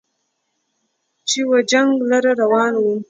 چې 1.29 1.39
و 1.47 1.49
جنګ 1.71 1.91
لره 2.09 2.31
روان 2.41 2.73
و 2.77 2.85